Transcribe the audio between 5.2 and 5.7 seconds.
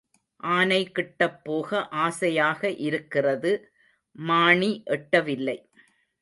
வில்லை.